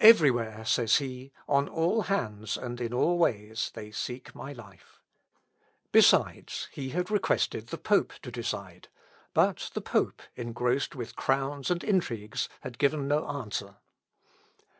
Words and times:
"Everywhere," 0.00 0.64
says 0.64 0.96
he, 0.96 1.32
"on 1.48 1.68
all 1.68 2.02
hands, 2.02 2.56
and 2.56 2.80
in 2.80 2.92
all 2.92 3.16
ways, 3.18 3.70
they 3.72 3.92
seek 3.92 4.34
my 4.34 4.52
life." 4.52 5.00
Besides, 5.92 6.66
he 6.72 6.88
had 6.88 7.08
requested 7.08 7.68
the 7.68 7.78
pope 7.78 8.14
to 8.22 8.32
decide; 8.32 8.88
but 9.32 9.70
the 9.72 9.80
pope, 9.80 10.22
engrossed 10.34 10.96
with 10.96 11.14
crowns 11.14 11.70
and 11.70 11.84
intrigues, 11.84 12.48
had 12.62 12.78
given 12.78 13.06
no 13.06 13.28
answer. 13.28 13.76